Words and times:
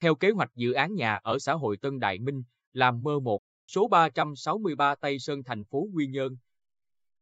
Theo 0.00 0.14
kế 0.14 0.30
hoạch 0.30 0.50
dự 0.54 0.72
án 0.72 0.94
nhà 0.94 1.14
ở 1.14 1.38
xã 1.38 1.52
hội 1.52 1.76
Tân 1.76 1.98
Đại 1.98 2.18
Minh, 2.18 2.42
làm 2.72 3.02
mơ 3.02 3.20
1, 3.20 3.40
số 3.66 3.88
363 3.88 4.94
Tây 4.94 5.18
Sơn 5.18 5.42
thành 5.42 5.64
phố 5.64 5.86
Quy 5.94 6.06
Nhơn. 6.06 6.36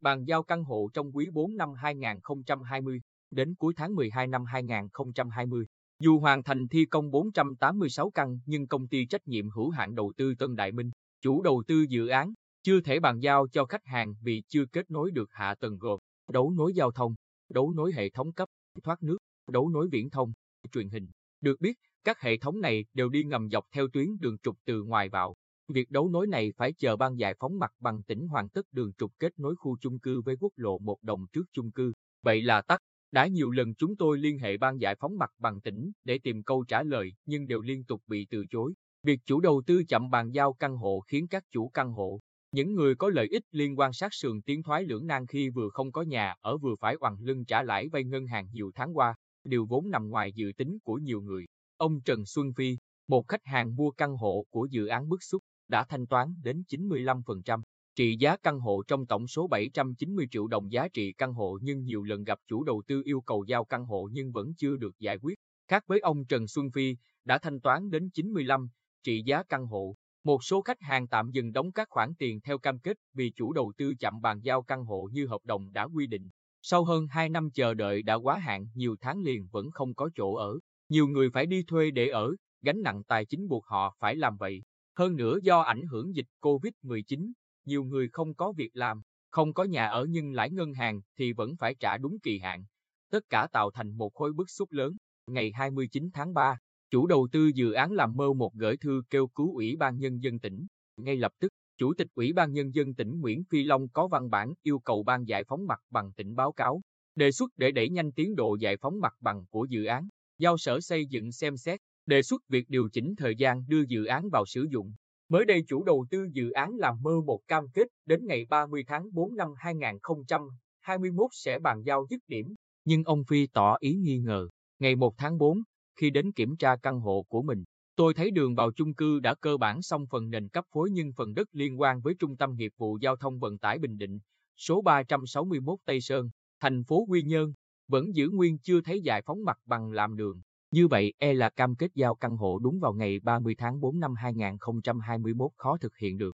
Bàn 0.00 0.24
giao 0.24 0.42
căn 0.42 0.64
hộ 0.64 0.88
trong 0.94 1.16
quý 1.16 1.28
4 1.32 1.56
năm 1.56 1.74
2020 1.74 3.00
đến 3.30 3.54
cuối 3.54 3.74
tháng 3.76 3.94
12 3.94 4.26
năm 4.26 4.44
2020. 4.44 5.66
Dù 5.98 6.18
hoàn 6.18 6.42
thành 6.42 6.68
thi 6.68 6.84
công 6.84 7.10
486 7.10 8.10
căn 8.10 8.38
nhưng 8.46 8.66
công 8.66 8.88
ty 8.88 9.06
trách 9.06 9.28
nhiệm 9.28 9.50
hữu 9.50 9.70
hạn 9.70 9.94
đầu 9.94 10.12
tư 10.16 10.34
Tân 10.38 10.56
Đại 10.56 10.72
Minh, 10.72 10.90
chủ 11.20 11.42
đầu 11.42 11.62
tư 11.66 11.84
dự 11.88 12.08
án, 12.08 12.32
chưa 12.62 12.80
thể 12.80 13.00
bàn 13.00 13.20
giao 13.20 13.48
cho 13.48 13.64
khách 13.64 13.86
hàng 13.86 14.14
vì 14.22 14.42
chưa 14.48 14.64
kết 14.66 14.90
nối 14.90 15.10
được 15.10 15.30
hạ 15.32 15.54
tầng 15.54 15.78
gồm 15.78 15.98
đấu 16.32 16.50
nối 16.50 16.74
giao 16.74 16.90
thông, 16.90 17.14
đấu 17.48 17.72
nối 17.72 17.92
hệ 17.92 18.10
thống 18.10 18.32
cấp, 18.32 18.48
thoát 18.82 19.02
nước, 19.02 19.18
đấu 19.50 19.68
nối 19.68 19.88
viễn 19.88 20.10
thông, 20.10 20.32
truyền 20.72 20.88
hình. 20.88 21.08
Được 21.40 21.60
biết, 21.60 21.78
các 22.04 22.20
hệ 22.20 22.36
thống 22.36 22.60
này 22.60 22.84
đều 22.94 23.08
đi 23.08 23.24
ngầm 23.24 23.48
dọc 23.50 23.64
theo 23.72 23.88
tuyến 23.92 24.06
đường 24.20 24.38
trục 24.38 24.56
từ 24.64 24.82
ngoài 24.82 25.08
vào. 25.08 25.36
Việc 25.68 25.90
đấu 25.90 26.08
nối 26.08 26.26
này 26.26 26.52
phải 26.56 26.72
chờ 26.72 26.96
ban 26.96 27.18
giải 27.18 27.34
phóng 27.40 27.58
mặt 27.58 27.72
bằng 27.80 28.02
tỉnh 28.02 28.28
hoàn 28.28 28.48
tất 28.48 28.66
đường 28.72 28.92
trục 28.98 29.12
kết 29.18 29.38
nối 29.38 29.56
khu 29.56 29.76
chung 29.80 29.98
cư 29.98 30.20
với 30.20 30.36
quốc 30.40 30.52
lộ 30.56 30.78
một 30.78 31.02
đồng 31.02 31.26
trước 31.32 31.44
chung 31.52 31.72
cư. 31.72 31.92
Vậy 32.22 32.42
là 32.42 32.62
tắt. 32.62 32.80
Đã 33.12 33.26
nhiều 33.26 33.50
lần 33.50 33.74
chúng 33.74 33.96
tôi 33.96 34.18
liên 34.18 34.38
hệ 34.38 34.56
ban 34.56 34.80
giải 34.80 34.94
phóng 35.00 35.18
mặt 35.18 35.30
bằng 35.38 35.60
tỉnh 35.60 35.90
để 36.04 36.18
tìm 36.18 36.42
câu 36.42 36.64
trả 36.68 36.82
lời 36.82 37.12
nhưng 37.26 37.46
đều 37.46 37.60
liên 37.60 37.84
tục 37.84 38.02
bị 38.06 38.26
từ 38.30 38.44
chối. 38.50 38.74
Việc 39.02 39.20
chủ 39.26 39.40
đầu 39.40 39.62
tư 39.66 39.82
chậm 39.88 40.10
bàn 40.10 40.30
giao 40.30 40.52
căn 40.52 40.76
hộ 40.76 41.00
khiến 41.00 41.28
các 41.28 41.44
chủ 41.50 41.68
căn 41.68 41.92
hộ, 41.92 42.20
những 42.52 42.74
người 42.74 42.94
có 42.94 43.08
lợi 43.08 43.28
ích 43.30 43.42
liên 43.50 43.78
quan 43.78 43.92
sát 43.92 44.14
sườn 44.14 44.42
tiến 44.42 44.62
thoái 44.62 44.84
lưỡng 44.84 45.06
nan 45.06 45.26
khi 45.26 45.50
vừa 45.50 45.68
không 45.68 45.92
có 45.92 46.02
nhà 46.02 46.34
ở 46.40 46.58
vừa 46.58 46.74
phải 46.80 46.96
oằn 47.00 47.16
lưng 47.20 47.44
trả 47.44 47.62
lãi 47.62 47.88
vay 47.88 48.04
ngân 48.04 48.26
hàng 48.26 48.48
nhiều 48.52 48.70
tháng 48.74 48.96
qua, 48.96 49.14
điều 49.44 49.66
vốn 49.66 49.90
nằm 49.90 50.08
ngoài 50.08 50.32
dự 50.32 50.52
tính 50.56 50.78
của 50.84 50.94
nhiều 50.94 51.20
người. 51.20 51.46
Ông 51.76 52.00
Trần 52.00 52.26
Xuân 52.26 52.52
Phi, 52.52 52.76
một 53.08 53.28
khách 53.28 53.44
hàng 53.44 53.76
mua 53.76 53.90
căn 53.90 54.16
hộ 54.16 54.44
của 54.50 54.66
dự 54.70 54.86
án 54.86 55.08
bức 55.08 55.22
xúc, 55.22 55.42
đã 55.68 55.84
thanh 55.84 56.06
toán 56.06 56.34
đến 56.42 56.62
95%. 56.68 57.62
Trị 57.94 58.16
giá 58.20 58.36
căn 58.36 58.60
hộ 58.60 58.82
trong 58.82 59.06
tổng 59.06 59.26
số 59.26 59.46
790 59.46 60.26
triệu 60.30 60.46
đồng 60.46 60.72
giá 60.72 60.88
trị 60.88 61.12
căn 61.12 61.32
hộ 61.32 61.58
nhưng 61.62 61.84
nhiều 61.84 62.02
lần 62.02 62.24
gặp 62.24 62.38
chủ 62.48 62.64
đầu 62.64 62.82
tư 62.86 63.02
yêu 63.04 63.20
cầu 63.20 63.44
giao 63.44 63.64
căn 63.64 63.84
hộ 63.84 64.08
nhưng 64.12 64.32
vẫn 64.32 64.54
chưa 64.54 64.76
được 64.76 64.98
giải 64.98 65.18
quyết. 65.18 65.34
Khác 65.68 65.84
với 65.86 66.00
ông 66.00 66.24
Trần 66.26 66.48
Xuân 66.48 66.70
Phi, 66.70 66.96
đã 67.24 67.38
thanh 67.38 67.60
toán 67.60 67.90
đến 67.90 68.10
95 68.10 68.68
trị 69.02 69.22
giá 69.26 69.42
căn 69.42 69.66
hộ. 69.66 69.94
Một 70.24 70.44
số 70.44 70.62
khách 70.62 70.80
hàng 70.80 71.08
tạm 71.08 71.30
dừng 71.30 71.52
đóng 71.52 71.72
các 71.72 71.88
khoản 71.90 72.14
tiền 72.18 72.40
theo 72.40 72.58
cam 72.58 72.78
kết 72.78 72.96
vì 73.14 73.32
chủ 73.36 73.52
đầu 73.52 73.72
tư 73.76 73.94
chậm 73.98 74.20
bàn 74.20 74.40
giao 74.40 74.62
căn 74.62 74.84
hộ 74.84 75.08
như 75.12 75.26
hợp 75.26 75.44
đồng 75.44 75.72
đã 75.72 75.84
quy 75.84 76.06
định. 76.06 76.30
Sau 76.62 76.84
hơn 76.84 77.06
2 77.06 77.28
năm 77.28 77.50
chờ 77.54 77.74
đợi 77.74 78.02
đã 78.02 78.14
quá 78.14 78.38
hạn 78.38 78.66
nhiều 78.74 78.96
tháng 79.00 79.22
liền 79.22 79.48
vẫn 79.52 79.70
không 79.70 79.94
có 79.94 80.10
chỗ 80.14 80.34
ở. 80.34 80.58
Nhiều 80.88 81.06
người 81.06 81.30
phải 81.30 81.46
đi 81.46 81.62
thuê 81.62 81.90
để 81.90 82.08
ở, 82.08 82.36
gánh 82.62 82.82
nặng 82.82 83.02
tài 83.04 83.24
chính 83.24 83.48
buộc 83.48 83.66
họ 83.66 83.96
phải 83.98 84.16
làm 84.16 84.36
vậy. 84.36 84.62
Hơn 84.98 85.16
nữa 85.16 85.38
do 85.42 85.60
ảnh 85.60 85.82
hưởng 85.90 86.14
dịch 86.14 86.26
COVID-19, 86.40 87.32
nhiều 87.64 87.84
người 87.84 88.08
không 88.12 88.34
có 88.34 88.52
việc 88.52 88.70
làm, 88.74 89.02
không 89.30 89.52
có 89.52 89.64
nhà 89.64 89.86
ở 89.86 90.06
nhưng 90.10 90.32
lãi 90.32 90.50
ngân 90.50 90.72
hàng 90.72 91.00
thì 91.18 91.32
vẫn 91.32 91.56
phải 91.56 91.74
trả 91.74 91.98
đúng 91.98 92.18
kỳ 92.22 92.38
hạn. 92.38 92.64
Tất 93.10 93.24
cả 93.28 93.48
tạo 93.52 93.70
thành 93.70 93.90
một 93.90 94.14
khối 94.14 94.32
bức 94.32 94.50
xúc 94.50 94.72
lớn. 94.72 94.96
Ngày 95.26 95.52
29 95.52 96.10
tháng 96.12 96.34
3, 96.34 96.58
chủ 96.90 97.06
đầu 97.06 97.28
tư 97.32 97.50
dự 97.54 97.72
án 97.72 97.92
làm 97.92 98.16
mơ 98.16 98.32
một 98.32 98.54
gửi 98.54 98.76
thư 98.76 99.02
kêu 99.10 99.26
cứu 99.26 99.54
Ủy 99.54 99.76
ban 99.76 99.98
Nhân 99.98 100.22
dân 100.22 100.38
tỉnh. 100.38 100.66
Ngay 100.96 101.16
lập 101.16 101.32
tức, 101.38 101.52
Chủ 101.80 101.94
tịch 101.94 102.08
Ủy 102.14 102.32
ban 102.32 102.52
Nhân 102.52 102.74
dân 102.74 102.94
tỉnh 102.94 103.20
Nguyễn 103.20 103.44
Phi 103.50 103.64
Long 103.64 103.88
có 103.88 104.08
văn 104.08 104.30
bản 104.30 104.54
yêu 104.62 104.78
cầu 104.78 105.02
ban 105.02 105.24
giải 105.24 105.44
phóng 105.44 105.66
mặt 105.66 105.80
bằng 105.90 106.12
tỉnh 106.12 106.34
báo 106.36 106.52
cáo, 106.52 106.80
đề 107.14 107.32
xuất 107.32 107.50
để 107.56 107.70
đẩy 107.72 107.88
nhanh 107.88 108.12
tiến 108.12 108.34
độ 108.34 108.56
giải 108.60 108.76
phóng 108.76 109.00
mặt 109.00 109.14
bằng 109.20 109.44
của 109.50 109.64
dự 109.64 109.84
án, 109.84 110.08
giao 110.38 110.58
sở 110.58 110.80
xây 110.80 111.06
dựng 111.06 111.32
xem 111.32 111.56
xét, 111.56 111.80
đề 112.06 112.22
xuất 112.22 112.42
việc 112.48 112.68
điều 112.68 112.88
chỉnh 112.92 113.14
thời 113.16 113.36
gian 113.36 113.64
đưa 113.68 113.82
dự 113.88 114.04
án 114.04 114.28
vào 114.32 114.46
sử 114.46 114.66
dụng. 114.70 114.92
Mới 115.28 115.44
đây 115.44 115.64
chủ 115.68 115.84
đầu 115.84 116.06
tư 116.10 116.28
dự 116.32 116.50
án 116.50 116.76
làm 116.76 117.02
mơ 117.02 117.20
một 117.26 117.40
cam 117.48 117.68
kết 117.74 117.88
đến 118.06 118.26
ngày 118.26 118.46
30 118.50 118.84
tháng 118.86 119.12
4 119.12 119.36
năm 119.36 119.48
2021 119.56 121.30
sẽ 121.32 121.58
bàn 121.58 121.82
giao 121.84 122.06
dứt 122.10 122.20
điểm, 122.28 122.54
nhưng 122.84 123.04
ông 123.04 123.24
Phi 123.28 123.46
tỏ 123.46 123.76
ý 123.80 123.94
nghi 123.94 124.18
ngờ. 124.18 124.48
Ngày 124.78 124.96
1 124.96 125.14
tháng 125.18 125.38
4, 125.38 125.62
khi 125.96 126.10
đến 126.10 126.32
kiểm 126.32 126.56
tra 126.56 126.76
căn 126.76 127.00
hộ 127.00 127.24
của 127.28 127.42
mình, 127.42 127.64
tôi 128.00 128.14
thấy 128.14 128.30
đường 128.30 128.54
vào 128.54 128.70
chung 128.72 128.94
cư 128.94 129.20
đã 129.20 129.34
cơ 129.34 129.56
bản 129.56 129.82
xong 129.82 130.06
phần 130.10 130.30
nền 130.30 130.48
cấp 130.48 130.64
phối 130.72 130.90
nhưng 130.90 131.12
phần 131.12 131.34
đất 131.34 131.48
liên 131.52 131.80
quan 131.80 132.00
với 132.00 132.14
Trung 132.18 132.36
tâm 132.36 132.54
Nghiệp 132.54 132.72
vụ 132.78 132.98
Giao 133.00 133.16
thông 133.16 133.38
Vận 133.38 133.58
tải 133.58 133.78
Bình 133.78 133.98
Định, 133.98 134.18
số 134.56 134.82
361 134.82 135.78
Tây 135.84 136.00
Sơn, 136.00 136.30
thành 136.60 136.84
phố 136.84 137.04
Quy 137.08 137.22
Nhơn, 137.22 137.52
vẫn 137.88 138.14
giữ 138.14 138.28
nguyên 138.28 138.58
chưa 138.58 138.80
thấy 138.80 139.00
giải 139.00 139.22
phóng 139.22 139.44
mặt 139.44 139.58
bằng 139.64 139.92
làm 139.92 140.16
đường. 140.16 140.40
Như 140.70 140.88
vậy, 140.88 141.14
e 141.18 141.32
là 141.32 141.50
cam 141.50 141.76
kết 141.76 141.90
giao 141.94 142.14
căn 142.14 142.36
hộ 142.36 142.58
đúng 142.58 142.80
vào 142.80 142.92
ngày 142.92 143.20
30 143.22 143.54
tháng 143.58 143.80
4 143.80 144.00
năm 144.00 144.14
2021 144.14 145.50
khó 145.56 145.76
thực 145.76 145.96
hiện 145.96 146.18
được. 146.18 146.36